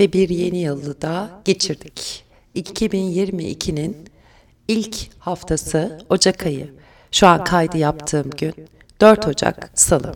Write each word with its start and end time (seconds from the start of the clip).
ve 0.00 0.12
bir 0.12 0.28
yeni 0.28 0.58
yılı 0.58 1.02
da 1.02 1.30
geçirdik. 1.44 2.24
2022'nin 2.56 4.08
ilk 4.68 4.96
haftası 5.18 5.98
Ocak 6.10 6.46
ayı. 6.46 6.74
Şu 7.12 7.26
an 7.26 7.44
kaydı 7.44 7.78
yaptığım 7.78 8.30
gün 8.30 8.54
4 9.00 9.28
Ocak 9.28 9.70
Salı. 9.74 10.14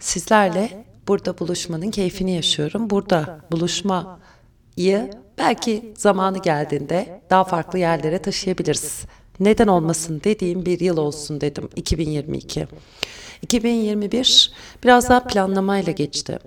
Sizlerle 0.00 0.84
burada 1.08 1.38
buluşmanın 1.38 1.90
keyfini 1.90 2.32
yaşıyorum. 2.32 2.90
Burada 2.90 3.40
buluşmayı 3.50 5.10
belki 5.38 5.92
zamanı 5.96 6.42
geldiğinde 6.42 7.20
daha 7.30 7.44
farklı 7.44 7.78
yerlere 7.78 8.22
taşıyabiliriz. 8.22 9.04
Neden 9.40 9.66
olmasın 9.66 10.20
dediğim 10.24 10.66
bir 10.66 10.80
yıl 10.80 10.96
olsun 10.96 11.40
dedim 11.40 11.68
2022. 11.76 12.66
2021 13.42 14.52
biraz 14.84 15.08
daha 15.08 15.24
planlamayla 15.24 15.92
geçti. 15.92 16.38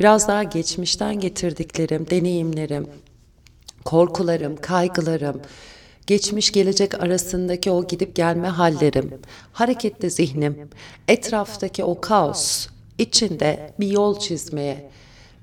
Biraz 0.00 0.28
daha 0.28 0.42
geçmişten 0.42 1.20
getirdiklerim, 1.20 2.10
deneyimlerim, 2.10 2.86
korkularım, 3.84 4.56
kaygılarım, 4.56 5.40
geçmiş 6.06 6.52
gelecek 6.52 7.02
arasındaki 7.02 7.70
o 7.70 7.86
gidip 7.86 8.16
gelme 8.16 8.48
hallerim, 8.48 9.20
hareketli 9.52 10.10
zihnim, 10.10 10.68
etraftaki 11.08 11.84
o 11.84 12.00
kaos 12.00 12.66
içinde 12.98 13.74
bir 13.80 13.88
yol 13.88 14.18
çizmeye 14.18 14.90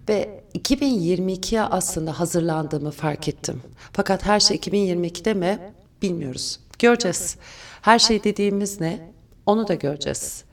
ve 0.09 0.41
2022'ye 0.55 1.61
aslında 1.61 2.19
hazırlandığımı 2.19 2.91
fark 2.91 3.27
ettim. 3.27 3.61
Fakat 3.93 4.25
her 4.25 4.39
şey 4.39 4.57
2022'de 4.57 5.33
mi 5.33 5.59
bilmiyoruz. 6.01 6.59
Göreceğiz. 6.81 7.37
Her 7.81 7.99
şey 7.99 8.23
dediğimiz 8.23 8.81
ne? 8.81 9.11
Onu 9.45 9.67
da 9.67 9.73
göreceğiz. 9.73 10.43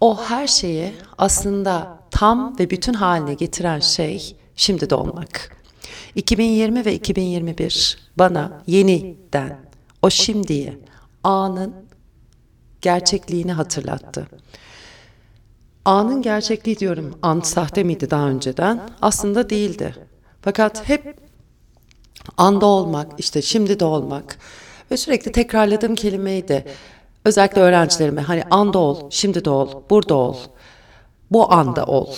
O 0.00 0.22
her 0.22 0.46
şeyi 0.46 0.94
aslında 1.18 1.98
tam 2.10 2.58
ve 2.58 2.70
bütün 2.70 2.92
haline 2.92 3.34
getiren 3.34 3.80
şey 3.80 4.36
şimdi 4.56 4.90
de 4.90 4.94
olmak. 4.94 5.56
2020 6.14 6.84
ve 6.84 6.94
2021 6.94 7.98
bana 8.18 8.62
yeniden 8.66 9.58
o 10.02 10.10
şimdiyi, 10.10 10.78
anın 11.24 11.74
gerçekliğini 12.80 13.52
hatırlattı. 13.52 14.26
Anın 15.84 16.22
gerçekliği 16.22 16.78
diyorum, 16.78 17.18
an 17.22 17.40
sahte 17.40 17.82
miydi 17.82 18.10
daha 18.10 18.28
önceden? 18.28 18.90
Aslında 19.00 19.50
değildi. 19.50 19.96
Fakat 20.42 20.88
hep 20.88 21.16
anda 22.36 22.66
olmak, 22.66 23.20
işte 23.20 23.42
şimdi 23.42 23.80
de 23.80 23.84
olmak 23.84 24.38
ve 24.92 24.96
sürekli 24.96 25.32
tekrarladığım 25.32 25.94
kelimeydi. 25.94 26.64
Özellikle 27.24 27.60
öğrencilerime 27.60 28.22
hani 28.22 28.42
anda 28.50 28.78
ol, 28.78 29.10
şimdi 29.10 29.44
de 29.44 29.50
ol, 29.50 29.82
burada 29.90 30.14
ol, 30.14 30.36
bu 31.30 31.52
anda 31.52 31.84
ol. 31.84 32.14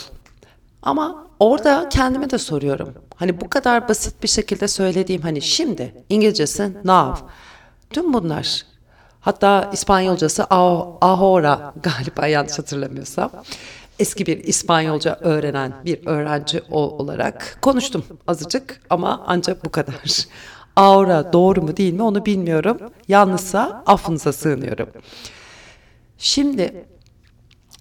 Ama 0.83 1.27
orada 1.41 1.89
kendime 1.89 2.30
de 2.30 2.39
soruyorum. 2.39 2.95
Hani 3.17 3.41
bu 3.41 3.48
kadar 3.50 3.89
basit 3.89 4.22
bir 4.22 4.28
şekilde 4.28 4.69
söylediğim 4.69 5.22
hani 5.22 5.42
şimdi 5.42 6.05
İngilizcesi 6.08 6.72
now. 6.84 7.27
Tüm 7.91 8.12
bunlar 8.12 8.62
hatta 9.20 9.70
İspanyolcası 9.72 10.45
ahora 10.45 11.75
galiba 11.83 12.27
yanlış 12.27 12.58
hatırlamıyorsam. 12.58 13.30
Eski 13.98 14.27
bir 14.27 14.45
İspanyolca 14.45 15.19
öğrenen 15.20 15.75
bir 15.84 16.06
öğrenci 16.06 16.62
olarak 16.70 17.58
konuştum 17.62 18.05
azıcık 18.27 18.80
ama 18.91 19.25
ancak 19.27 19.64
bu 19.64 19.70
kadar. 19.70 20.27
Aura 20.77 21.33
doğru 21.33 21.62
mu 21.62 21.77
değil 21.77 21.92
mi 21.92 22.03
onu 22.03 22.27
bilmiyorum. 22.27 22.78
Yanlışsa 23.08 23.83
affınıza 23.86 24.33
sığınıyorum. 24.33 24.89
Şimdi 26.19 26.84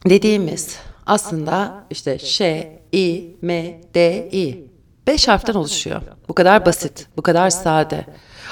dediğimiz 0.10 0.78
aslında 1.06 1.84
işte 1.90 2.20
Ş, 2.20 2.72
İ, 2.92 3.36
M, 3.42 3.82
D, 3.94 4.30
İ. 4.32 4.68
Beş 5.08 5.28
harften 5.28 5.54
oluşuyor. 5.54 6.02
Bu 6.30 6.34
kadar 6.34 6.66
basit, 6.66 7.08
bu 7.18 7.22
kadar 7.22 7.50
sade. 7.50 8.06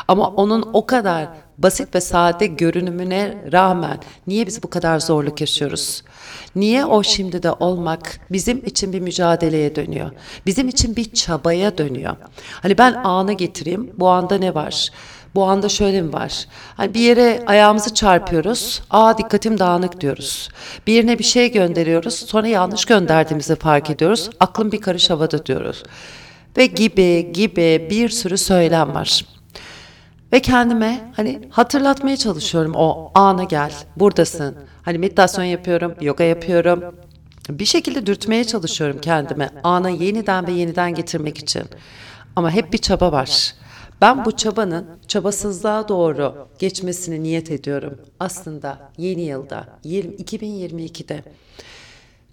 Ama 0.08 0.30
onun 0.30 0.70
o 0.74 0.86
kadar 0.86 1.28
basit 1.64 1.96
ve 1.96 2.02
sade 2.02 2.46
görünümüne 2.46 3.38
rağmen 3.52 3.98
niye 4.28 4.48
biz 4.48 4.64
bu 4.64 4.70
kadar 4.70 5.00
zorluk 5.00 5.42
yaşıyoruz? 5.42 6.04
Niye 6.56 6.86
o 6.86 7.04
şimdi 7.04 7.44
de 7.44 7.52
olmak 7.52 8.20
bizim 8.32 8.66
için 8.66 8.94
bir 8.94 9.00
mücadeleye 9.00 9.76
dönüyor? 9.76 10.12
Bizim 10.46 10.68
için 10.68 10.96
bir 10.96 11.14
çabaya 11.14 11.78
dönüyor. 11.78 12.16
Hani 12.52 12.78
ben 12.78 12.94
anı 12.94 13.34
getireyim. 13.34 13.92
Bu 13.98 14.10
anda 14.10 14.38
ne 14.38 14.56
var? 14.56 14.90
Bu 15.36 15.44
anda 15.44 15.70
şöyle 15.70 16.02
mi 16.02 16.14
var? 16.14 16.46
Hani 16.78 16.94
bir 16.94 17.00
yere 17.00 17.44
ayağımızı 17.48 17.94
çarpıyoruz. 17.94 18.82
Aa 18.90 19.18
dikkatim 19.18 19.60
dağınık 19.60 20.02
diyoruz. 20.02 20.50
Bir 20.88 20.94
yerine 20.94 21.20
bir 21.20 21.24
şey 21.24 21.52
gönderiyoruz. 21.52 22.14
Sonra 22.16 22.48
yanlış 22.48 22.86
gönderdiğimizi 22.86 23.56
fark 23.56 23.90
ediyoruz. 23.90 24.30
Aklım 24.40 24.72
bir 24.72 24.82
karış 24.82 25.10
havada 25.10 25.46
diyoruz. 25.46 25.84
Ve 26.58 26.66
gibi 26.66 27.32
gibi 27.34 27.88
bir 27.90 28.10
sürü 28.10 28.38
söylem 28.38 28.96
var. 28.96 29.26
Ve 30.34 30.40
kendime 30.40 31.12
hani 31.16 31.42
hatırlatmaya 31.50 32.18
çalışıyorum 32.18 32.74
o 32.76 33.12
ana 33.16 33.44
gel, 33.44 33.74
buradasın. 33.98 34.56
Hani 34.82 34.98
meditasyon 34.98 35.46
yapıyorum, 35.46 35.96
yoga 36.02 36.24
yapıyorum. 36.24 36.84
Bir 37.50 37.66
şekilde 37.66 38.06
dürtmeye 38.06 38.44
çalışıyorum 38.44 39.02
kendime 39.02 39.50
ana 39.64 39.90
yeniden 39.90 40.48
ve 40.48 40.52
yeniden 40.52 40.94
getirmek 40.94 41.38
için. 41.38 41.64
Ama 42.36 42.52
hep 42.52 42.74
bir 42.74 42.78
çaba 42.78 43.12
var. 43.12 43.56
Ben 44.02 44.26
bu 44.26 44.32
çabanın 44.32 44.88
çabasızlığa 45.08 45.88
doğru 45.88 46.48
geçmesini 46.60 47.24
niyet 47.24 47.52
ediyorum. 47.52 47.98
Aslında 48.20 48.92
yeni 48.98 49.22
yılda, 49.22 49.68
2022'de. 49.86 51.24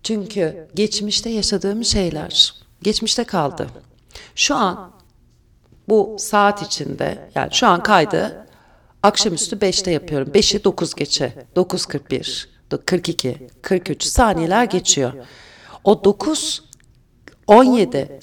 Çünkü 0.03 0.69
geçmişte 0.75 1.31
yaşadığım 1.31 1.85
şeyler 1.85 2.55
geçmişte 2.83 3.25
kaldı. 3.25 3.67
Şu 4.35 4.55
an 4.55 4.91
bu 5.89 6.17
saat 6.19 6.63
içinde 6.63 7.29
yani 7.35 7.49
şu 7.53 7.67
an 7.67 7.83
kaydı 7.83 8.47
akşamüstü 9.03 9.57
5'te 9.57 9.91
yapıyorum. 9.91 10.29
5'i 10.29 10.65
9 10.65 10.95
geçe, 10.95 11.33
9.41, 11.57 12.47
42, 12.87 13.49
43 13.63 14.03
saniyeler 14.03 14.65
geçiyor. 14.65 15.13
O 15.85 16.05
9 16.05 16.63
17 17.47 18.21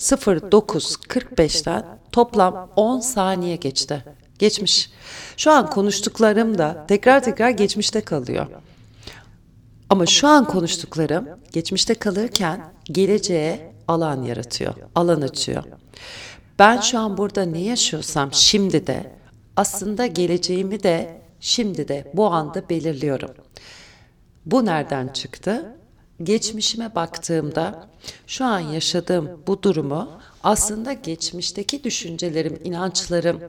09 0.51 0.95
45'ten 0.95 1.99
toplam 2.11 2.69
10 2.75 2.99
saniye 2.99 3.55
geçti. 3.55 4.03
Geçmiş. 4.39 4.89
Şu 5.37 5.51
an 5.51 5.69
konuştuklarım 5.69 6.57
da 6.57 6.85
tekrar 6.87 7.23
tekrar 7.23 7.49
geçmişte 7.49 8.01
kalıyor. 8.01 8.47
Ama 9.89 10.05
şu 10.05 10.27
an 10.27 10.45
konuştuklarım 10.45 11.27
geçmişte 11.51 11.93
kalırken 11.93 12.73
geleceğe 12.83 13.73
alan 13.87 14.23
yaratıyor, 14.23 14.73
alan 14.95 15.21
açıyor. 15.21 15.63
Ben 16.59 16.81
şu 16.81 16.99
an 16.99 17.17
burada 17.17 17.45
ne 17.45 17.59
yaşıyorsam 17.59 18.33
şimdi 18.33 18.87
de 18.87 19.11
aslında 19.55 20.05
geleceğimi 20.05 20.83
de 20.83 21.21
şimdi 21.39 21.87
de 21.87 22.11
bu 22.13 22.25
anda 22.25 22.69
belirliyorum. 22.69 23.31
Bu 24.45 24.65
nereden 24.65 25.07
çıktı? 25.07 25.75
Geçmişime 26.23 26.95
baktığımda 26.95 27.87
şu 28.27 28.45
an 28.45 28.59
yaşadığım 28.59 29.41
bu 29.47 29.63
durumu 29.63 30.09
aslında 30.43 30.93
geçmişteki 30.93 31.83
düşüncelerim, 31.83 32.59
inançlarım 32.63 33.39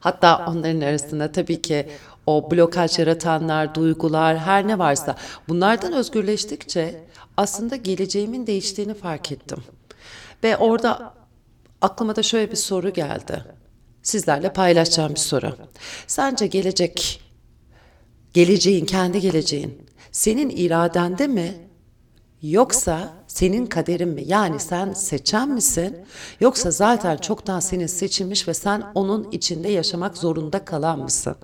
hatta 0.00 0.46
onların 0.48 0.80
arasında 0.80 1.32
tabii 1.32 1.62
ki 1.62 1.88
o 2.26 2.50
blokaj 2.50 2.98
yaratanlar, 2.98 3.74
duygular, 3.74 4.38
her 4.38 4.68
ne 4.68 4.78
varsa 4.78 5.16
bunlardan 5.48 5.92
özgürleştikçe 5.92 7.04
aslında 7.36 7.76
geleceğimin 7.76 8.46
değiştiğini 8.46 8.94
fark 8.94 9.32
ettim. 9.32 9.58
Ve 10.44 10.56
orada 10.56 11.15
aklıma 11.86 12.16
da 12.16 12.22
şöyle 12.22 12.50
bir 12.50 12.56
soru 12.56 12.92
geldi. 12.92 13.44
Sizlerle 14.02 14.52
paylaşacağım 14.52 15.14
bir 15.14 15.20
soru. 15.20 15.56
Sence 16.06 16.46
gelecek, 16.46 17.22
geleceğin, 18.34 18.84
kendi 18.84 19.20
geleceğin 19.20 19.86
senin 20.12 20.50
iradende 20.50 21.26
mi 21.26 21.54
yoksa 22.42 23.12
senin 23.26 23.66
kaderin 23.66 24.08
mi? 24.08 24.22
Yani 24.26 24.60
sen 24.60 24.92
seçen 24.92 25.48
misin 25.48 25.96
yoksa 26.40 26.70
zaten 26.70 27.16
çoktan 27.16 27.60
senin 27.60 27.86
seçilmiş 27.86 28.48
ve 28.48 28.54
sen 28.54 28.82
onun 28.94 29.30
içinde 29.30 29.68
yaşamak 29.68 30.18
zorunda 30.18 30.64
kalan 30.64 30.98
mısın? 30.98 31.36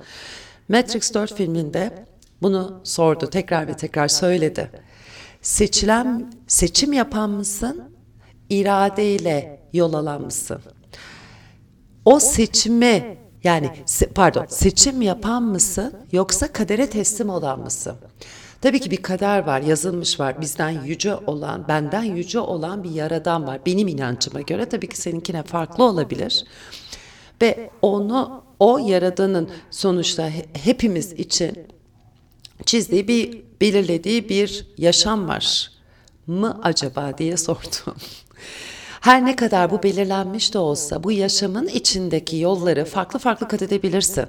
Matrix 0.68 1.14
4 1.14 1.34
filminde 1.34 2.06
bunu 2.42 2.80
sordu, 2.84 3.30
tekrar 3.30 3.68
ve 3.68 3.76
tekrar 3.76 4.08
söyledi. 4.08 4.70
Seçilen, 5.42 6.32
seçim 6.46 6.92
yapan 6.92 7.30
mısın? 7.30 7.92
iradeyle 8.52 9.61
yol 9.72 9.92
alan 9.92 10.22
mısın? 10.22 10.60
O 12.04 12.20
seçimi 12.20 13.18
yani 13.44 13.70
pardon 14.14 14.46
seçim 14.48 15.02
yapan 15.02 15.42
mısın 15.42 15.94
yoksa 16.12 16.52
kadere 16.52 16.90
teslim 16.90 17.28
olan 17.28 17.60
mısın? 17.60 17.96
Tabii 18.60 18.80
ki 18.80 18.90
bir 18.90 18.96
kader 18.96 19.46
var, 19.46 19.60
yazılmış 19.60 20.20
var. 20.20 20.40
Bizden 20.40 20.84
yüce 20.84 21.14
olan, 21.14 21.68
benden 21.68 22.02
yüce 22.02 22.38
olan 22.40 22.84
bir 22.84 22.90
yaradan 22.90 23.46
var. 23.46 23.60
Benim 23.66 23.88
inancıma 23.88 24.40
göre 24.40 24.68
tabii 24.68 24.88
ki 24.88 25.00
seninkine 25.00 25.42
farklı 25.42 25.84
olabilir. 25.84 26.44
Ve 27.42 27.70
onu 27.82 28.44
o 28.58 28.78
yaradanın 28.78 29.50
sonuçta 29.70 30.30
hepimiz 30.52 31.12
için 31.12 31.66
çizdiği 32.66 33.08
bir 33.08 33.42
belirlediği 33.60 34.28
bir 34.28 34.66
yaşam 34.78 35.28
var 35.28 35.72
mı 36.26 36.60
acaba 36.62 37.18
diye 37.18 37.36
sordum. 37.36 37.94
Her 39.02 39.24
ne 39.24 39.36
kadar 39.36 39.70
bu 39.70 39.82
belirlenmiş 39.82 40.54
de 40.54 40.58
olsa 40.58 41.04
bu 41.04 41.12
yaşamın 41.12 41.66
içindeki 41.66 42.36
yolları 42.36 42.84
farklı 42.84 43.18
farklı 43.18 43.48
kat 43.48 43.62
edebilirsin. 43.62 44.26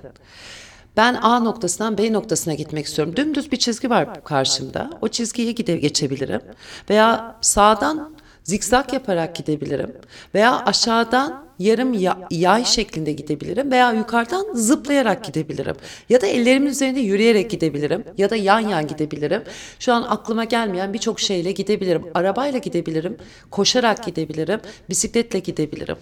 Ben 0.97 1.13
A 1.13 1.39
noktasından 1.39 1.97
B 1.97 2.13
noktasına 2.13 2.53
gitmek 2.53 2.85
istiyorum. 2.85 3.15
Dümdüz 3.15 3.51
bir 3.51 3.57
çizgi 3.57 3.89
var 3.89 4.23
karşımda. 4.23 4.89
O 5.01 5.07
çizgiye 5.07 5.51
gide 5.51 5.77
geçebilirim. 5.77 6.41
Veya 6.89 7.35
sağdan 7.41 8.12
zikzak 8.43 8.93
yaparak 8.93 9.35
gidebilirim. 9.35 9.93
Veya 10.35 10.65
aşağıdan 10.65 11.43
yarım 11.59 11.93
yay 12.31 12.65
şeklinde 12.65 13.11
gidebilirim 13.11 13.71
veya 13.71 13.91
yukarıdan 13.91 14.45
zıplayarak 14.53 15.23
gidebilirim. 15.23 15.75
Ya 16.09 16.21
da 16.21 16.27
ellerimin 16.27 16.67
üzerinde 16.67 16.99
yürüyerek 16.99 17.51
gidebilirim 17.51 18.03
ya 18.17 18.29
da 18.29 18.35
yan 18.35 18.59
yan 18.59 18.87
gidebilirim. 18.87 19.43
Şu 19.79 19.93
an 19.93 20.03
aklıma 20.03 20.43
gelmeyen 20.43 20.93
birçok 20.93 21.19
şeyle 21.19 21.51
gidebilirim. 21.51 22.05
Arabayla 22.13 22.59
gidebilirim, 22.59 23.17
koşarak 23.51 24.03
gidebilirim, 24.05 24.59
bisikletle 24.89 25.39
gidebilirim. 25.39 25.97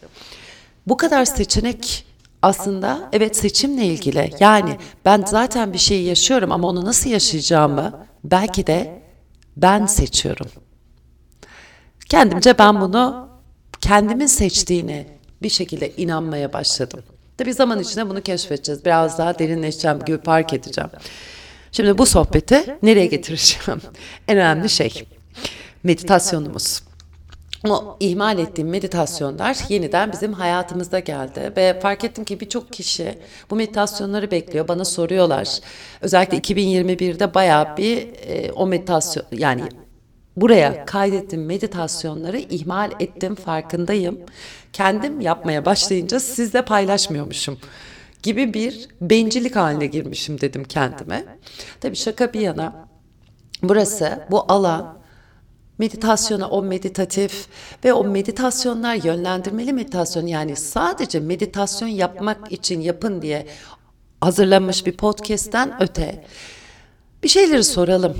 Bu 0.87 0.97
kadar 0.97 1.25
seçenek 1.25 2.05
aslında 2.41 3.09
evet 3.13 3.35
seçimle 3.35 3.85
ilgili. 3.85 4.31
Yani 4.39 4.77
ben 5.05 5.23
zaten 5.27 5.73
bir 5.73 5.77
şeyi 5.77 6.03
yaşıyorum 6.05 6.51
ama 6.51 6.67
onu 6.67 6.85
nasıl 6.85 7.09
yaşayacağımı 7.09 8.05
belki 8.23 8.67
de 8.67 9.01
ben 9.57 9.85
seçiyorum. 9.85 10.47
Kendimce 12.11 12.57
ben 12.57 12.81
bunu 12.81 13.29
kendimin 13.81 14.25
seçtiğini 14.25 15.07
bir 15.43 15.49
şekilde 15.49 15.91
inanmaya 15.95 16.53
başladım. 16.53 17.03
Tabii 17.37 17.53
zaman 17.53 17.79
içinde 17.79 18.09
bunu 18.09 18.21
keşfedeceğiz. 18.21 18.85
Biraz 18.85 19.17
daha 19.17 19.39
derinleşeceğim 19.39 19.99
gibi 20.05 20.21
fark 20.21 20.53
edeceğim. 20.53 20.89
Şimdi 21.71 21.97
bu 21.97 22.05
sohbeti 22.05 22.77
nereye 22.83 23.05
getireceğim? 23.05 23.81
en 24.27 24.37
önemli 24.37 24.69
şey 24.69 25.07
meditasyonumuz. 25.83 26.83
O 27.69 27.97
ihmal 27.99 28.39
ettiğim 28.39 28.69
meditasyonlar 28.69 29.57
yeniden 29.69 30.11
bizim 30.11 30.33
hayatımızda 30.33 30.99
geldi 30.99 31.53
ve 31.57 31.79
fark 31.79 32.03
ettim 32.03 32.23
ki 32.23 32.39
birçok 32.39 32.73
kişi 32.73 33.19
bu 33.49 33.55
meditasyonları 33.55 34.31
bekliyor. 34.31 34.67
Bana 34.67 34.85
soruyorlar. 34.85 35.59
Özellikle 36.01 36.37
2021'de 36.37 37.33
bayağı 37.33 37.77
bir 37.77 37.97
e, 38.27 38.51
o 38.51 38.67
meditasyon 38.67 39.25
yani 39.31 39.63
buraya 40.35 40.85
kaydettim 40.85 41.45
meditasyonları 41.45 42.37
ihmal 42.37 42.91
ettim 42.99 43.35
farkındayım. 43.35 44.19
Kendim 44.73 45.21
yapmaya 45.21 45.65
başlayınca 45.65 46.19
sizle 46.19 46.65
paylaşmıyormuşum 46.65 47.57
gibi 48.23 48.53
bir 48.53 48.87
bencillik 49.01 49.55
haline 49.55 49.85
girmişim 49.85 50.41
dedim 50.41 50.63
kendime. 50.63 51.25
Tabii 51.81 51.95
şaka 51.95 52.33
bir 52.33 52.39
yana 52.39 52.87
burası 53.63 54.27
bu 54.31 54.51
alan 54.51 55.01
meditasyona 55.77 56.49
o 56.49 56.63
meditatif 56.63 57.47
ve 57.85 57.93
o 57.93 58.03
meditasyonlar 58.03 58.95
yönlendirmeli 58.95 59.73
meditasyon. 59.73 60.27
yani 60.27 60.55
sadece 60.55 61.19
meditasyon 61.19 61.89
yapmak 61.89 62.51
için 62.51 62.81
yapın 62.81 63.21
diye 63.21 63.47
hazırlanmış 64.21 64.85
bir 64.85 64.97
podcast'ten 64.97 65.73
öte. 65.79 66.25
bir 67.23 67.29
şeyleri 67.29 67.63
soralım 67.63 68.15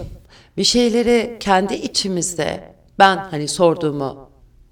bir 0.57 0.63
şeyleri 0.63 1.37
kendi 1.39 1.73
içimizde 1.73 2.73
ben 2.99 3.17
hani 3.17 3.47
sorduğumu, 3.47 4.29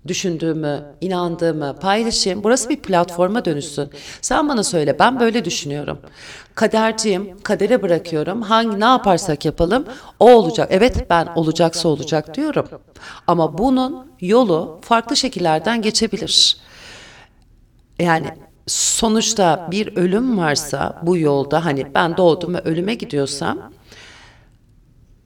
düşündüğümü, 0.07 0.85
inandığımı 1.01 1.75
paylaşayım. 1.81 2.43
Burası 2.43 2.69
bir 2.69 2.81
platforma 2.81 3.45
dönüşsün. 3.45 3.89
Sen 4.21 4.49
bana 4.49 4.63
söyle 4.63 4.99
ben 4.99 5.19
böyle 5.19 5.45
düşünüyorum. 5.45 5.99
Kaderciyim, 6.55 7.41
kadere 7.43 7.81
bırakıyorum. 7.81 8.41
Hangi 8.41 8.79
ne 8.79 8.85
yaparsak 8.85 9.45
yapalım 9.45 9.85
o 10.19 10.31
olacak. 10.31 10.67
Evet 10.71 11.09
ben 11.09 11.27
olacaksa 11.35 11.89
olacak 11.89 12.35
diyorum. 12.35 12.67
Ama 13.27 13.57
bunun 13.57 14.11
yolu 14.21 14.79
farklı 14.81 15.15
şekillerden 15.15 15.81
geçebilir. 15.81 16.57
Yani 17.99 18.27
sonuçta 18.67 19.67
bir 19.71 19.97
ölüm 19.97 20.37
varsa 20.37 21.01
bu 21.03 21.17
yolda 21.17 21.65
hani 21.65 21.93
ben 21.95 22.17
doğdum 22.17 22.53
ve 22.53 22.59
ölüme 22.59 22.93
gidiyorsam 22.93 23.71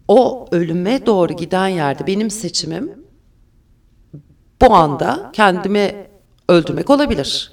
o 0.08 0.48
ölüme 0.52 1.06
doğru 1.06 1.34
giden 1.34 1.68
yerde 1.68 2.08
benim 2.08 2.30
seçimim 2.30 2.92
bu 4.62 4.74
anda 4.74 5.30
kendimi 5.34 6.08
öldürmek 6.50 6.90
olabilir. 6.90 7.52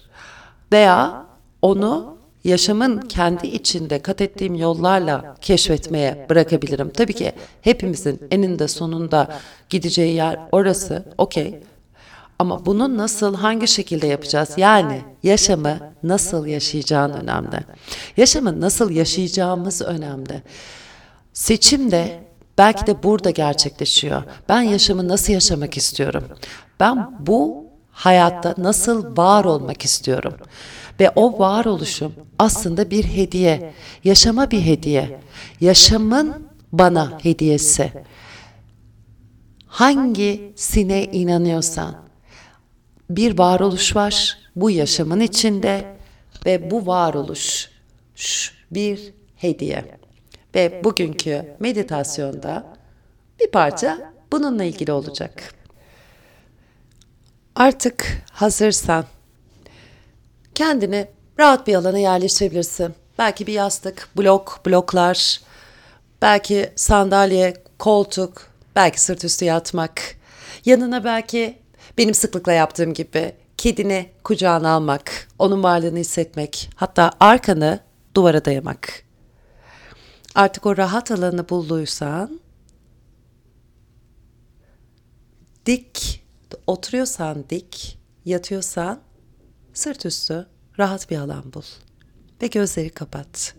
Veya 0.73 1.27
onu 1.63 2.17
yaşamın 2.45 3.01
kendi 3.01 3.47
içinde 3.47 4.03
kat 4.03 4.21
ettiğim 4.21 4.55
yollarla 4.55 5.37
keşfetmeye 5.41 6.27
bırakabilirim. 6.31 6.91
Tabii 6.91 7.13
ki 7.13 7.33
hepimizin 7.63 8.21
eninde 8.31 8.69
sonunda 8.69 9.39
gideceği 9.69 10.15
yer 10.15 10.39
orası. 10.53 11.05
Okey. 11.19 11.61
Ama 12.39 12.67
bunu 12.67 12.97
nasıl, 12.97 13.35
hangi 13.35 13.69
şekilde 13.69 14.07
yapacağız? 14.07 14.51
Yani 14.57 15.03
yaşamı 15.23 15.79
nasıl 16.03 16.47
yaşayacağın 16.47 17.13
önemli. 17.13 17.57
Yaşamı 18.17 18.61
nasıl 18.61 18.91
yaşayacağımız 18.91 19.83
önemli. 19.83 20.43
Seçim 21.33 21.91
de 21.91 22.30
Belki 22.61 22.87
de 22.87 23.03
burada 23.03 23.31
gerçekleşiyor. 23.31 24.23
Ben 24.49 24.63
yaşamı 24.63 25.09
nasıl 25.09 25.33
yaşamak 25.33 25.77
istiyorum? 25.77 26.25
Ben 26.81 27.27
bu 27.27 27.67
hayatta 27.91 28.55
nasıl 28.59 29.17
var 29.17 29.45
olmak 29.45 29.85
istiyorum? 29.85 30.35
Ve 31.01 31.11
o 31.11 31.39
varoluşum 31.39 32.13
aslında 32.39 32.91
bir 32.91 33.05
hediye. 33.05 33.75
Yaşama 34.05 34.51
bir 34.51 34.61
hediye. 34.61 35.21
Yaşamın 35.61 36.49
bana 36.73 37.19
hediyesi. 37.23 37.93
Hangisine 39.67 41.05
inanıyorsan 41.05 41.97
bir 43.11 43.39
varoluş 43.39 43.97
var 43.97 44.39
bu 44.57 44.71
yaşamın 44.71 45.21
içinde 45.21 45.97
ve 46.47 46.71
bu 46.71 46.87
varoluş 46.87 47.71
bir 48.71 49.15
hediye. 49.37 50.00
Ve 50.55 50.85
bugünkü 50.85 51.57
meditasyonda 51.61 52.67
bir 53.41 53.51
parça 53.51 54.13
bununla 54.33 54.65
ilgili 54.65 54.93
olacak. 54.93 55.55
Artık 57.55 58.23
hazırsan 58.33 59.05
kendini 60.55 61.09
rahat 61.39 61.67
bir 61.67 61.75
alana 61.75 61.99
yerleştirebilirsin. 61.99 62.95
Belki 63.19 63.47
bir 63.47 63.53
yastık, 63.53 64.09
blok, 64.17 64.61
bloklar, 64.67 65.41
belki 66.23 66.73
sandalye, 66.77 67.55
koltuk, 67.79 68.47
belki 68.77 69.01
sırt 69.01 69.25
üstü 69.25 69.45
yatmak. 69.45 70.03
Yanına 70.65 71.05
belki 71.05 71.59
benim 71.99 72.15
sıklıkla 72.15 72.53
yaptığım 72.53 72.95
gibi 72.95 73.33
kedini 73.57 74.11
kucağına 74.25 74.71
almak, 74.71 75.29
onun 75.39 75.63
varlığını 75.63 75.99
hissetmek, 75.99 76.71
hatta 76.77 77.11
arkanı 77.21 77.81
duvara 78.15 78.45
dayamak. 78.45 79.10
Artık 80.35 80.67
o 80.67 80.77
rahat 80.77 81.11
alanı 81.11 81.49
bulduysan 81.49 82.41
dik 85.67 86.25
oturuyorsan 86.67 87.45
dik, 87.51 87.99
yatıyorsan 88.25 89.01
sırt 89.73 90.07
üstü 90.07 90.47
rahat 90.79 91.11
bir 91.11 91.19
alan 91.19 91.53
bul 91.53 91.63
ve 92.43 92.47
gözleri 92.47 92.91
kapat. 92.91 93.55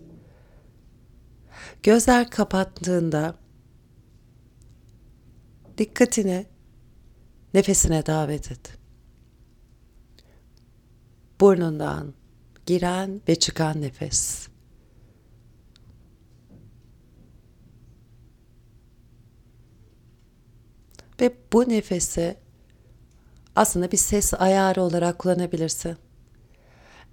Gözler 1.83 2.29
kapattığında 2.29 3.35
dikkatini 5.77 6.45
nefesine 7.53 8.05
davet 8.05 8.51
et. 8.51 8.77
Burnundan 11.39 12.13
giren 12.65 13.21
ve 13.27 13.39
çıkan 13.39 13.81
nefes. 13.81 14.50
Ve 21.21 21.33
bu 21.53 21.69
nefesi 21.69 22.37
aslında 23.55 23.91
bir 23.91 23.97
ses 23.97 24.33
ayarı 24.33 24.81
olarak 24.81 25.19
kullanabilirsin. 25.19 25.97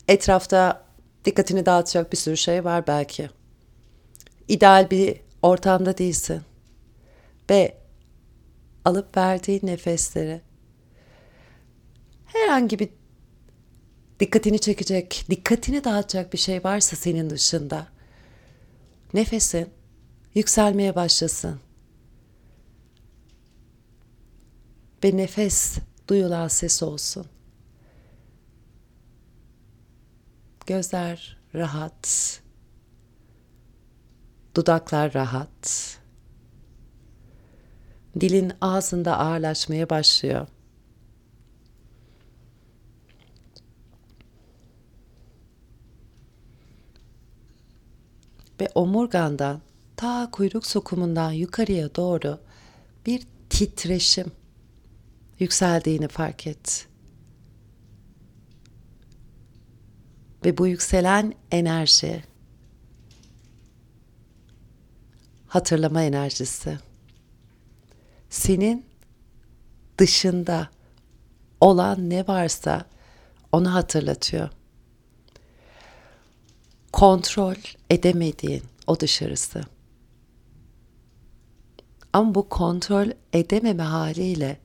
Etrafta 0.09 0.85
dikkatini 1.25 1.67
dağıtacak 1.67 2.13
bir 2.13 2.17
sürü 2.17 2.37
şey 2.37 2.65
var 2.65 2.87
belki. 2.87 3.31
İdeal 4.49 4.91
bir 4.91 5.21
ortamda 5.43 5.99
değilsin. 5.99 6.43
Ve 7.51 7.77
alıp 8.85 9.17
verdiğin 9.17 9.61
nefesleri 9.63 10.41
herhangi 12.27 12.79
bir 12.79 12.89
dikkatini 14.21 14.59
çekecek, 14.59 15.27
dikkatini 15.31 15.85
dağıtacak 15.85 16.33
bir 16.33 16.39
şey 16.39 16.65
varsa 16.65 16.97
senin 16.97 17.31
dışında 17.31 17.87
nefesin 19.15 19.71
yükselmeye 20.35 20.95
başlasın. 20.95 21.61
ve 25.05 25.17
nefes 25.17 25.79
duyulan 26.09 26.49
ses 26.49 26.83
olsun. 26.83 27.27
Gözler 30.67 31.39
rahat. 31.55 32.41
Dudaklar 34.55 35.15
rahat. 35.15 35.99
Dilin 38.21 38.53
ağzında 38.61 39.19
ağırlaşmaya 39.19 39.91
başlıyor. 39.91 40.47
Ve 48.61 48.69
omurgandan 48.75 49.61
ta 49.97 50.29
kuyruk 50.33 50.67
sokumundan 50.67 51.33
yukarıya 51.33 51.95
doğru 51.95 52.39
bir 53.07 53.23
titreşim 53.51 54.33
yükseldiğini 55.39 56.09
fark 56.09 56.47
et. 56.47 56.89
Ve 60.45 60.59
bu 60.59 60.67
yükselen 60.67 61.35
enerji 61.51 62.25
hatırlama 65.49 66.03
enerjisi. 66.03 66.79
Senin 68.31 68.87
dışında 69.99 70.69
olan 71.61 72.11
ne 72.11 72.27
varsa 72.27 72.85
onu 73.53 73.75
hatırlatıyor. 73.75 74.49
Kontrol 76.93 77.55
edemediğin 77.91 78.63
o 78.87 79.01
dışarısı. 79.01 79.63
Ama 82.13 82.35
bu 82.35 82.49
kontrol 82.49 83.09
edememe 83.33 83.83
haliyle 83.83 84.61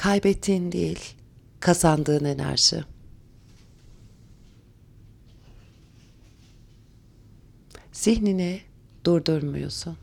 kaybettiğin 0.00 0.72
değil, 0.72 1.14
kazandığın 1.60 2.24
enerji. 2.24 2.84
Zihnini 7.92 8.60
durdurmuyorsun. 9.06 9.96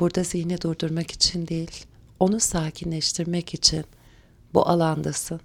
Burada 0.00 0.22
zihni 0.22 0.60
durdurmak 0.60 1.10
için 1.10 1.48
değil, 1.48 1.86
onu 2.20 2.40
sakinleştirmek 2.40 3.54
için 3.54 3.84
bu 4.54 4.68
alandasın. 4.68 5.40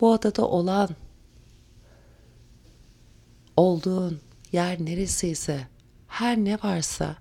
Bu 0.00 0.12
odada 0.12 0.48
olan 0.48 0.88
olduğun 3.56 4.20
yer 4.52 4.84
neresiyse, 4.84 5.68
her 6.08 6.36
ne 6.36 6.62
varsa 6.62 7.16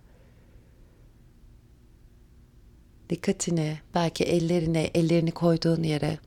dikkatini 3.09 3.79
belki 3.95 4.23
ellerine, 4.23 4.83
ellerini 4.83 5.31
koyduğun 5.31 5.83
yere 5.83 6.19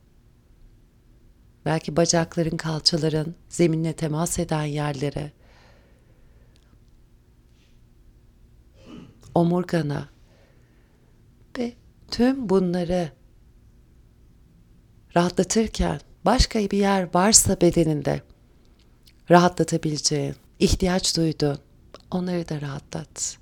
belki 1.65 1.97
bacakların, 1.97 2.57
kalçaların 2.57 3.35
zeminle 3.49 3.93
temas 3.93 4.39
eden 4.39 4.65
yerlere 4.65 5.33
omurgana 9.35 10.09
ve 11.59 11.73
tüm 12.11 12.49
bunları 12.49 13.13
rahatlatırken 15.17 16.01
başka 16.25 16.59
bir 16.59 16.79
yer 16.79 17.15
varsa 17.15 17.61
bedeninde 17.61 18.23
rahatlatabileceğin, 19.31 20.35
ihtiyaç 20.59 21.17
duyduğun 21.17 21.59
onları 22.11 22.49
da 22.49 22.61
rahatlat. 22.61 23.42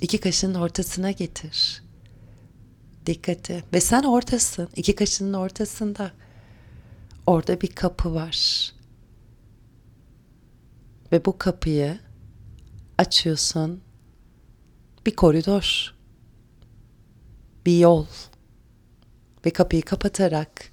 İki 0.00 0.20
kaşının 0.20 0.54
ortasına 0.54 1.10
getir. 1.10 1.82
Dikkati. 3.06 3.64
Ve 3.72 3.80
sen 3.80 4.02
ortasın. 4.02 4.68
İki 4.76 4.94
kaşının 4.94 5.32
ortasında. 5.32 6.12
Orada 7.26 7.60
bir 7.60 7.68
kapı 7.68 8.14
var. 8.14 8.70
Ve 11.12 11.24
bu 11.24 11.38
kapıyı 11.38 11.98
açıyorsun. 12.98 13.80
Bir 15.06 15.16
koridor. 15.16 15.94
Bir 17.66 17.78
yol. 17.78 18.06
Ve 19.46 19.50
kapıyı 19.50 19.82
kapatarak 19.82 20.72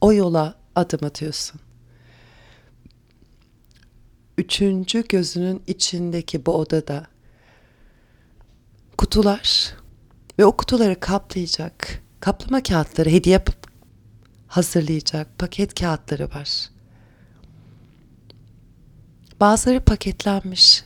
o 0.00 0.12
yola 0.12 0.58
adım 0.74 1.04
atıyorsun. 1.04 1.60
Üçüncü 4.38 5.04
gözünün 5.08 5.62
içindeki 5.66 6.46
bu 6.46 6.54
odada 6.56 7.11
kutular 8.98 9.74
ve 10.38 10.44
o 10.44 10.56
kutuları 10.56 11.00
kaplayacak 11.00 12.02
kaplama 12.20 12.62
kağıtları 12.62 13.10
hediye 13.10 13.44
hazırlayacak 14.46 15.38
paket 15.38 15.80
kağıtları 15.80 16.30
var. 16.30 16.70
Bazıları 19.40 19.80
paketlenmiş 19.80 20.84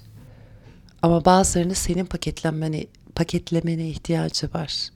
ama 1.03 1.25
bazılarını 1.25 1.75
senin 1.75 2.07
paketlenmene, 2.07 2.87
paketlemene 3.15 3.89
ihtiyacı 3.89 4.55
var. 4.55 4.91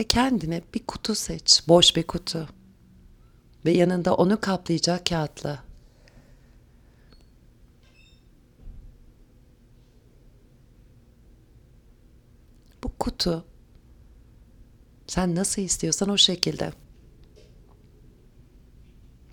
Ve 0.00 0.04
kendine 0.04 0.62
bir 0.74 0.86
kutu 0.86 1.14
seç, 1.14 1.62
boş 1.68 1.96
bir 1.96 2.02
kutu. 2.02 2.48
Ve 3.64 3.70
yanında 3.70 4.14
onu 4.14 4.40
kaplayacak 4.40 5.06
kağıtla. 5.06 5.63
Bu 12.84 12.92
kutu 12.98 13.44
sen 15.06 15.34
nasıl 15.34 15.62
istiyorsan 15.62 16.08
o 16.08 16.16
şekilde. 16.16 16.72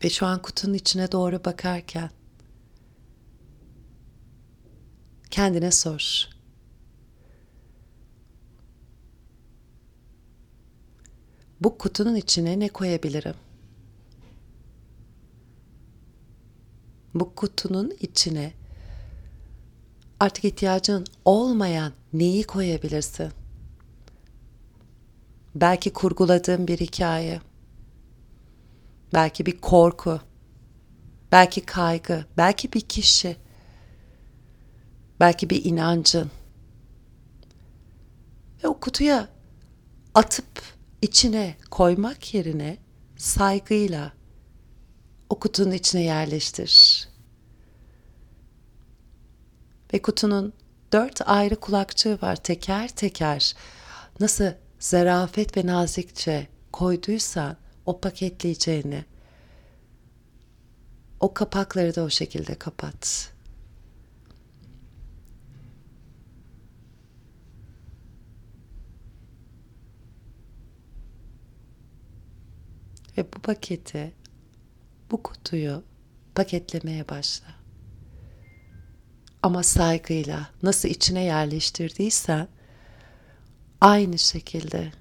Ve 0.03 0.09
şu 0.09 0.25
an 0.25 0.41
kutunun 0.41 0.73
içine 0.73 1.11
doğru 1.11 1.45
bakarken 1.45 2.09
kendine 5.31 5.71
sor. 5.71 6.29
Bu 11.61 11.77
kutunun 11.77 12.15
içine 12.15 12.59
ne 12.59 12.69
koyabilirim? 12.69 13.35
Bu 17.13 17.35
kutunun 17.35 17.91
içine 17.99 18.53
artık 20.19 20.45
ihtiyacın 20.45 21.05
olmayan 21.25 21.93
neyi 22.13 22.43
koyabilirsin? 22.43 23.40
Belki 25.55 25.93
kurguladığın 25.93 26.67
bir 26.67 26.79
hikaye. 26.79 27.41
Belki 29.13 29.45
bir 29.45 29.61
korku. 29.61 30.19
Belki 31.31 31.61
kaygı, 31.61 32.25
belki 32.37 32.73
bir 32.73 32.81
kişi. 32.81 33.37
Belki 35.19 35.49
bir 35.49 35.65
inancın. 35.65 36.31
Ve 38.63 38.67
o 38.67 38.79
kutuya 38.79 39.29
atıp 40.13 40.61
içine 41.01 41.55
koymak 41.71 42.33
yerine 42.33 42.77
saygıyla 43.17 44.13
o 45.29 45.39
kutunun 45.39 45.71
içine 45.71 46.01
yerleştir. 46.01 47.07
Ve 49.93 50.01
kutunun 50.01 50.53
dört 50.91 51.21
ayrı 51.25 51.55
kulakçığı 51.55 52.19
var 52.21 52.35
teker 52.35 52.89
teker. 52.89 53.55
Nasıl 54.19 54.51
zarafet 54.81 55.57
ve 55.57 55.65
nazikçe 55.65 56.47
koyduysan 56.71 57.57
o 57.85 58.01
paketleyeceğini 58.01 59.05
o 61.19 61.33
kapakları 61.33 61.95
da 61.95 62.03
o 62.03 62.09
şekilde 62.09 62.55
kapat. 62.55 63.33
Ve 73.17 73.33
bu 73.33 73.39
paketi, 73.39 74.13
bu 75.11 75.23
kutuyu 75.23 75.83
paketlemeye 76.35 77.09
başla. 77.09 77.47
Ama 79.43 79.63
saygıyla 79.63 80.49
nasıl 80.63 80.89
içine 80.89 81.23
yerleştirdiysen 81.23 82.47
aynı 83.81 84.17
şekilde 84.17 84.91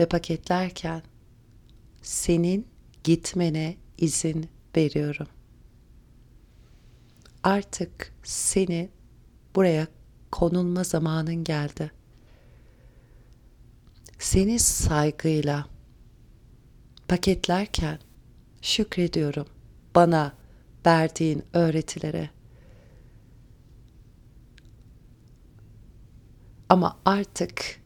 ve 0.00 0.08
paketlerken 0.08 1.02
senin 2.02 2.66
gitmene 3.04 3.76
izin 3.98 4.48
veriyorum. 4.76 5.26
Artık 7.42 8.14
seni 8.22 8.90
buraya 9.54 9.86
konulma 10.30 10.84
zamanın 10.84 11.44
geldi. 11.44 11.90
Seni 14.18 14.58
saygıyla 14.58 15.66
paketlerken 17.08 17.98
şükrediyorum 18.62 19.46
bana 19.94 20.32
verdiğin 20.86 21.42
öğretilere. 21.52 22.39
Ama 26.70 26.98
artık 27.04 27.80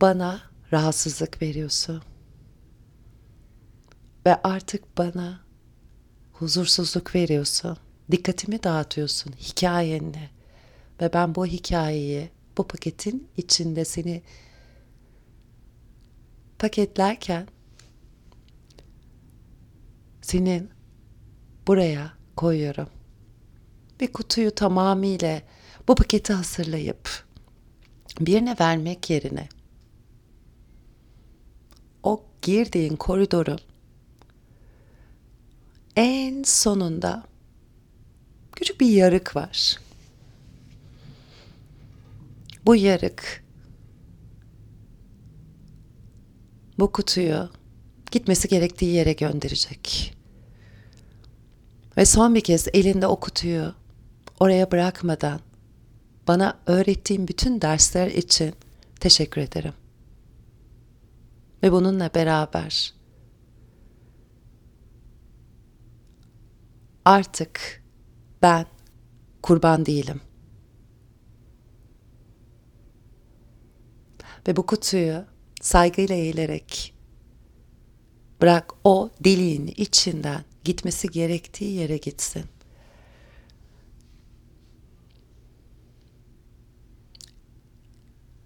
bana 0.00 0.40
rahatsızlık 0.72 1.42
veriyorsun. 1.42 2.02
Ve 4.26 4.42
artık 4.42 4.98
bana 4.98 5.40
huzursuzluk 6.32 7.14
veriyorsun. 7.14 7.76
Dikkatimi 8.10 8.62
dağıtıyorsun 8.62 9.32
hikayenle. 9.32 10.30
Ve 11.00 11.12
ben 11.12 11.34
bu 11.34 11.46
hikayeyi 11.46 12.30
bu 12.58 12.68
paketin 12.68 13.28
içinde 13.36 13.84
seni 13.84 14.22
paketlerken 16.58 17.48
senin 20.22 20.70
buraya 21.66 22.12
koyuyorum. 22.36 22.88
Bir 24.00 24.12
kutuyu 24.12 24.54
tamamıyla 24.54 25.42
bu 25.88 25.94
paketi 25.94 26.32
hazırlayıp 26.32 27.24
birine 28.20 28.56
vermek 28.60 29.10
yerine 29.10 29.48
o 32.02 32.24
girdiğin 32.42 32.96
koridorun 32.96 33.60
en 35.96 36.42
sonunda 36.42 37.24
küçük 38.52 38.80
bir 38.80 38.86
yarık 38.86 39.36
var. 39.36 39.78
Bu 42.66 42.76
yarık 42.76 43.44
bu 46.78 46.92
kutuyu 46.92 47.50
gitmesi 48.10 48.48
gerektiği 48.48 48.94
yere 48.94 49.12
gönderecek. 49.12 50.16
Ve 51.96 52.04
son 52.04 52.34
bir 52.34 52.40
kez 52.40 52.68
elinde 52.74 53.06
o 53.06 53.20
kutuyu 53.20 53.74
oraya 54.40 54.70
bırakmadan 54.70 55.40
bana 56.28 56.58
öğrettiğin 56.66 57.28
bütün 57.28 57.60
dersler 57.60 58.06
için 58.06 58.54
teşekkür 59.00 59.40
ederim. 59.40 59.74
Ve 61.62 61.72
bununla 61.72 62.10
beraber 62.14 62.94
artık 67.04 67.82
ben 68.42 68.66
kurban 69.42 69.86
değilim. 69.86 70.20
Ve 74.48 74.56
bu 74.56 74.66
kutuyu 74.66 75.24
saygıyla 75.60 76.14
eğilerek 76.14 76.94
bırak 78.42 78.72
o 78.84 79.10
deliğin 79.24 79.66
içinden 79.76 80.44
gitmesi 80.64 81.08
gerektiği 81.08 81.74
yere 81.74 81.96
gitsin. 81.96 82.44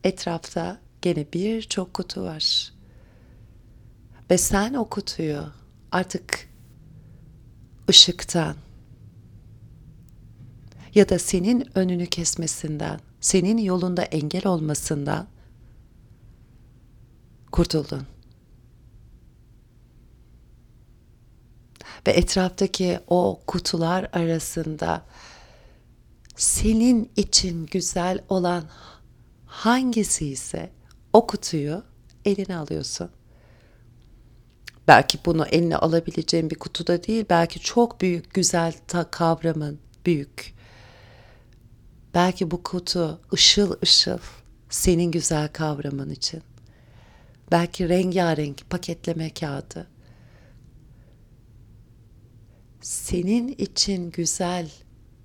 Etrafta 0.07 0.79
gene 1.03 1.27
birçok 1.33 1.95
kutu 1.95 2.23
var. 2.23 2.73
Ve 4.31 4.39
sen 4.39 4.75
o 4.75 4.89
kutuyu 4.89 5.45
artık 5.93 6.49
ışıktan 7.91 8.57
ya 10.95 11.09
da 11.09 11.19
senin 11.19 11.79
önünü 11.79 12.07
kesmesinden, 12.07 13.01
senin 13.21 13.59
yolunda 13.59 14.03
engel 14.03 14.47
olmasından 14.47 15.27
kurtuldun. 17.53 18.07
Ve 22.07 22.11
etraftaki 22.11 23.01
o 23.07 23.41
kutular 23.47 24.09
arasında 24.13 25.03
senin 26.37 27.13
için 27.17 27.67
güzel 27.67 28.19
olan 28.29 28.65
hangisi 29.47 30.27
ise 30.27 30.71
o 31.13 31.27
kutuyu 31.27 31.83
eline 32.25 32.57
alıyorsun. 32.57 33.11
Belki 34.89 35.19
bunu 35.27 35.47
eline 35.47 35.77
alabileceğin 35.77 36.51
bir 36.51 36.59
kutuda 36.59 37.05
değil, 37.05 37.25
belki 37.31 37.61
çok 37.61 38.01
büyük, 38.01 38.35
güzel 38.35 38.75
ta 38.89 39.11
kavramın 39.11 39.79
büyük. 40.07 40.55
Belki 42.15 42.51
bu 42.51 42.63
kutu 42.63 43.21
ışıl 43.33 43.77
ışıl 43.83 44.19
senin 44.71 45.11
güzel 45.11 45.49
kavramın 45.49 46.11
için. 46.11 46.43
Belki 47.51 47.89
rengarenk 47.89 48.71
paketleme 48.71 49.35
kağıdı. 49.35 49.87
Senin 52.81 53.49
için 53.49 54.11
güzel 54.11 54.71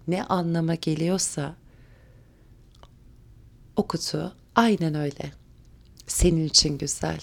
ne 0.08 0.24
anlama 0.24 0.76
geliyorsa 0.76 1.56
o 3.76 3.88
kutu 3.88 4.36
aynen 4.56 4.96
öyle. 4.96 5.32
Senin 6.08 6.46
için 6.46 6.78
güzel. 6.78 7.22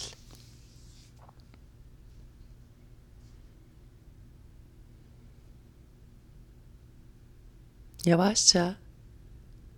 Yavaşça 8.05 8.77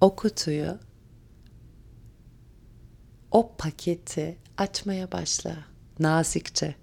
o 0.01 0.17
kutuyu 0.17 0.79
o 3.31 3.57
paketi 3.59 4.39
açmaya 4.57 5.13
başla 5.13 5.57
nazikçe. 5.99 6.75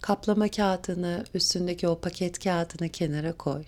Kaplama 0.00 0.48
kağıdını 0.48 1.24
üstündeki 1.34 1.88
o 1.88 2.00
paket 2.00 2.44
kağıdını 2.44 2.88
kenara 2.88 3.32
koy. 3.32 3.64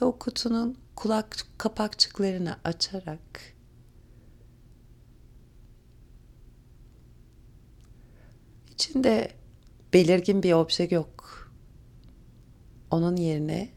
Ve 0.00 0.04
o 0.04 0.18
kutunun 0.18 0.78
kulak 0.96 1.36
kapakçıklarını 1.58 2.56
açarak 2.64 3.54
içinde 8.78 9.32
belirgin 9.92 10.42
bir 10.42 10.52
obje 10.52 10.88
yok. 10.90 11.50
Onun 12.90 13.16
yerine 13.16 13.68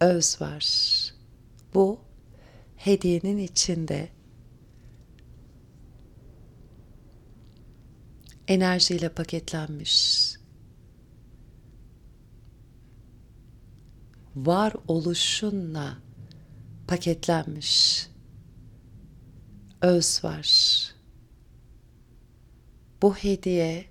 öz 0.00 0.40
var. 0.40 0.64
Bu 1.74 2.00
hediyenin 2.76 3.38
içinde 3.38 4.08
enerjiyle 8.48 9.08
paketlenmiş. 9.08 10.27
Var 14.36 14.72
oluşunla 14.88 15.96
paketlenmiş. 16.88 18.06
Öz 19.82 20.24
var. 20.24 20.48
Bu 23.02 23.14
hediye 23.14 23.84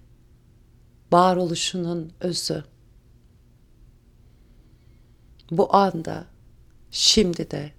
varoluşunun 1.11 2.13
özü. 2.19 2.63
Bu 5.51 5.75
anda, 5.75 6.25
şimdi 6.91 7.51
de 7.51 7.71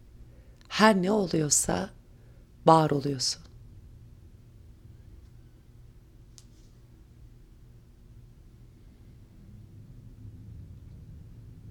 her 0.69 1.03
ne 1.03 1.13
oluyorsa 1.13 1.91
var 2.67 2.91
oluyorsun. 2.91 3.48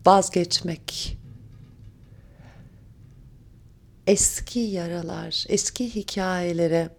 Vazgeçmek. 0.07 1.17
Eski 4.07 4.59
yaralar, 4.59 5.45
eski 5.49 5.95
hikayelere 5.95 6.89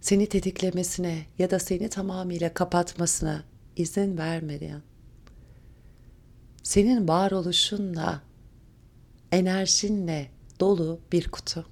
seni 0.00 0.26
tetiklemesine 0.28 1.26
ya 1.38 1.50
da 1.50 1.58
seni 1.58 1.88
tamamıyla 1.88 2.54
kapatmasına 2.54 3.44
izin 3.76 4.18
vermeden 4.18 4.82
senin 6.62 7.08
varoluşunla, 7.08 8.22
enerjinle 9.32 10.30
dolu 10.60 11.00
bir 11.12 11.30
kutu. 11.30 11.66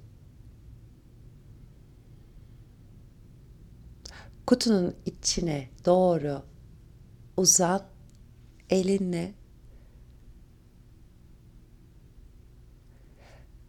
Kutunun 4.45 4.95
içine 5.05 5.69
doğru 5.85 6.43
uzan 7.37 7.83
elinle 8.69 9.33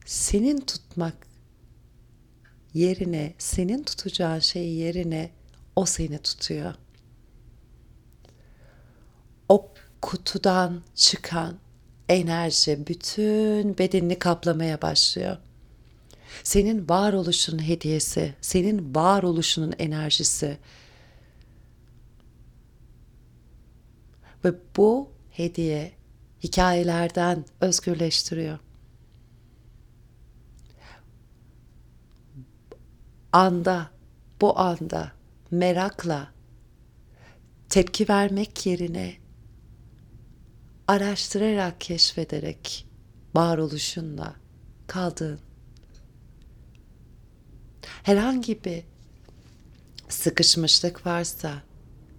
senin 0.08 0.60
tutmak 0.60 1.14
yerine, 2.74 3.34
senin 3.38 3.82
tutacağın 3.82 4.38
şey 4.38 4.72
yerine 4.72 5.30
o 5.76 5.86
seni 5.86 6.18
tutuyor. 6.18 6.74
O 9.48 9.72
kutudan 10.02 10.82
çıkan 10.94 11.58
enerji 12.08 12.86
bütün 12.86 13.78
bedenini 13.78 14.18
kaplamaya 14.18 14.82
başlıyor. 14.82 15.36
Senin 16.42 16.88
varoluşunun 16.88 17.62
hediyesi, 17.62 18.34
senin 18.40 18.94
varoluşunun 18.94 19.74
enerjisi. 19.78 20.58
Ve 24.44 24.54
bu 24.76 25.10
hediye 25.30 25.92
hikayelerden 26.42 27.44
özgürleştiriyor. 27.60 28.58
Anda, 33.32 33.90
bu 34.40 34.58
anda 34.58 35.12
merakla 35.50 36.32
tepki 37.68 38.08
vermek 38.08 38.66
yerine 38.66 39.16
araştırarak, 40.88 41.80
keşfederek 41.80 42.86
varoluşunla 43.34 44.34
kaldığın 44.86 45.40
herhangi 48.02 48.64
bir 48.64 48.84
sıkışmışlık 50.08 51.06
varsa, 51.06 51.62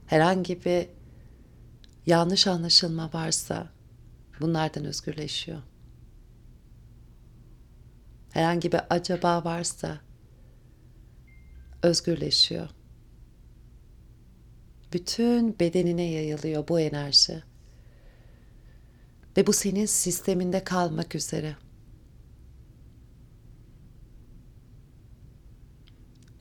herhangi 0.06 0.65
bir 0.65 0.88
yanlış 2.06 2.48
anlaşılma 2.48 3.13
varsa 3.13 3.69
bunlardan 4.41 4.86
özgürleşiyor. 4.86 5.62
Herhangi 8.32 8.72
bir 8.72 8.82
acaba 8.89 9.43
varsa 9.43 9.98
özgürleşiyor. 11.84 12.70
Bütün 14.94 15.60
bedenine 15.60 16.04
yayılıyor 16.12 16.68
bu 16.68 16.80
enerji. 16.80 17.44
Ve 19.38 19.48
bu 19.48 19.54
senin 19.54 19.86
sisteminde 19.86 20.63
kalmak 20.63 21.15
üzere. 21.15 21.56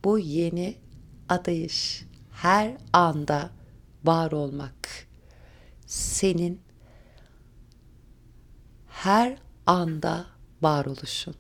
Bu 0.05 0.18
yeni 0.18 0.77
adayış 1.29 2.05
her 2.33 2.77
anda 2.92 3.51
var 4.05 4.33
olmak 4.33 5.09
senin 5.87 6.61
her 8.88 9.38
anda 9.66 10.27
varoluşun. 10.62 11.35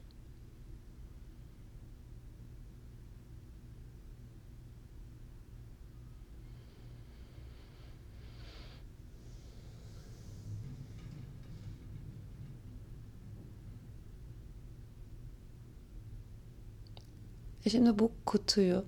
E 17.66 17.70
şimdi 17.70 17.98
bu 17.98 18.12
kutuyu 18.26 18.84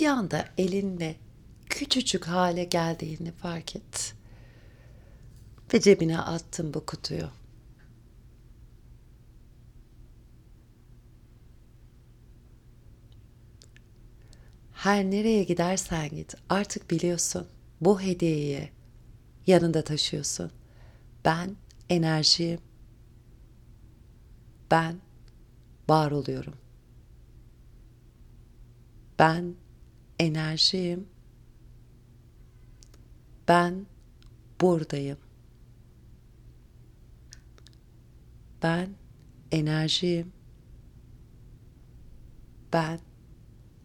bir 0.00 0.06
anda 0.06 0.48
elinle 0.58 1.16
küçücük 1.66 2.26
hale 2.26 2.64
geldiğini 2.64 3.32
fark 3.32 3.76
et. 3.76 4.14
Ve 5.74 5.80
cebine 5.80 6.18
attın 6.18 6.74
bu 6.74 6.86
kutuyu. 6.86 7.28
Her 14.72 15.04
nereye 15.04 15.44
gidersen 15.44 16.08
git 16.08 16.34
artık 16.48 16.90
biliyorsun 16.90 17.46
bu 17.80 18.00
hediyeyi 18.00 18.70
yanında 19.46 19.84
taşıyorsun. 19.84 20.52
Ben 21.24 21.56
enerjiyim. 21.88 22.60
Ben 24.70 24.96
var 25.88 26.10
oluyorum. 26.10 26.63
Ben 29.18 29.54
enerjiyim. 30.18 31.08
Ben 33.48 33.86
buradayım. 34.60 35.18
Ben 38.62 38.90
enerjiyim. 39.52 40.32
Ben 42.72 43.00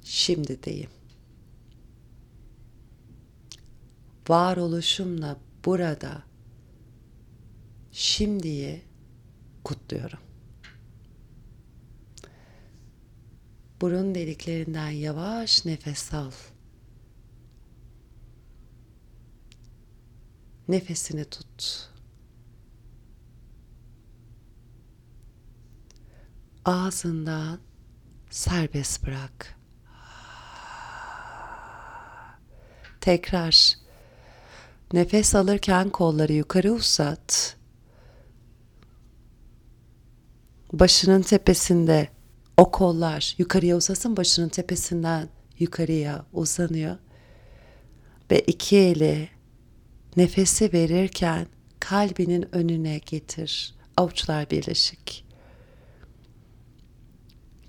şimdideyim. 0.03 0.89
Varoluşumla 4.29 5.37
burada 5.65 6.23
şimdiyi 7.91 8.81
kutluyorum. 9.63 10.28
Burun 13.81 14.15
deliklerinden 14.15 14.89
yavaş 14.89 15.65
nefes 15.65 16.13
al. 16.13 16.31
Nefesini 20.67 21.25
tut. 21.25 21.89
Ağzından 26.65 27.59
serbest 28.29 29.05
bırak. 29.05 29.59
Tekrar 33.01 33.73
nefes 34.93 35.35
alırken 35.35 35.89
kolları 35.89 36.33
yukarı 36.33 36.71
uzat. 36.71 37.57
Başının 40.73 41.21
tepesinde 41.21 42.18
o 42.59 42.71
kollar 42.71 43.35
yukarıya 43.37 43.75
uzasın 43.75 44.17
başının 44.17 44.49
tepesinden 44.49 45.29
yukarıya 45.59 46.25
uzanıyor. 46.33 46.97
Ve 48.31 48.39
iki 48.39 48.77
eli 48.77 49.29
nefesi 50.17 50.73
verirken 50.73 51.47
kalbinin 51.79 52.55
önüne 52.55 52.97
getir. 52.97 53.75
Avuçlar 53.97 54.49
birleşik. 54.49 55.25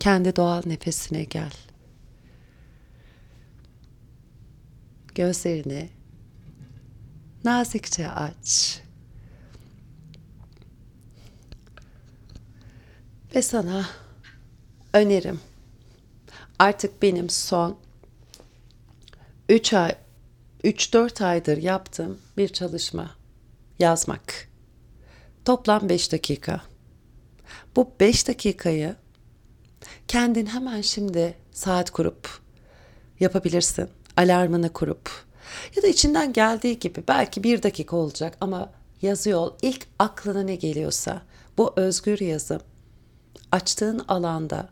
Kendi 0.00 0.36
doğal 0.36 0.62
nefesine 0.66 1.24
gel. 1.24 1.52
Gözlerini 5.14 5.90
nazikçe 7.44 8.10
aç. 8.10 8.80
Ve 13.34 13.42
sana 13.42 13.86
önerim. 14.94 15.40
Artık 16.58 17.02
benim 17.02 17.30
son 17.30 17.78
3 19.48 19.72
ay 19.72 19.94
3-4 20.64 21.24
aydır 21.24 21.56
yaptığım 21.56 22.18
bir 22.36 22.48
çalışma 22.48 23.10
yazmak. 23.78 24.48
Toplam 25.44 25.88
5 25.88 26.12
dakika. 26.12 26.60
Bu 27.76 27.90
5 28.00 28.28
dakikayı 28.28 28.96
kendin 30.08 30.46
hemen 30.46 30.80
şimdi 30.80 31.34
saat 31.52 31.90
kurup 31.90 32.28
yapabilirsin. 33.20 33.88
Alarmını 34.16 34.72
kurup 34.72 35.10
ya 35.76 35.82
da 35.82 35.86
içinden 35.86 36.32
geldiği 36.32 36.78
gibi 36.78 37.02
belki 37.08 37.42
bir 37.42 37.62
dakika 37.62 37.96
olacak 37.96 38.36
ama 38.40 38.72
yazıyor 39.02 39.52
ilk 39.62 39.86
aklına 39.98 40.42
ne 40.42 40.54
geliyorsa 40.54 41.22
bu 41.58 41.72
özgür 41.76 42.20
yazım 42.20 42.60
açtığın 43.52 43.98
alanda 44.08 44.68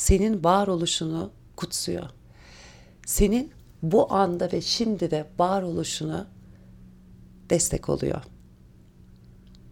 senin 0.00 0.44
varoluşunu 0.44 1.32
kutsuyor. 1.56 2.10
Senin 3.06 3.52
bu 3.82 4.12
anda 4.12 4.52
ve 4.52 4.60
şimdi 4.60 5.10
de 5.10 5.26
varoluşuna 5.38 6.26
destek 7.50 7.88
oluyor. 7.88 8.22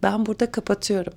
Ben 0.03 0.27
burada 0.27 0.53
kapatıyorum. 0.53 1.12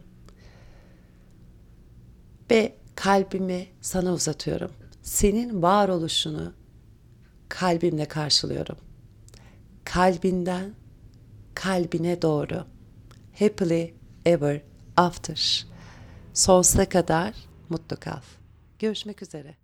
Ve 2.52 2.76
kalbimi 2.96 3.68
sana 3.82 4.14
uzatıyorum. 4.14 4.72
Senin 5.02 5.62
varoluşunu 5.62 6.54
kalbimle 7.50 8.06
karşılıyorum. 8.06 8.78
Kalbinden 9.86 10.74
kalbine 11.56 12.22
doğru. 12.22 12.66
Happily 13.40 13.94
ever 14.26 14.62
after. 14.98 15.68
Sonsuza 16.34 16.90
kadar 16.90 17.34
mutlu 17.70 17.98
kal. 18.00 18.22
Görüşmek 18.82 19.22
üzere. 19.22 19.56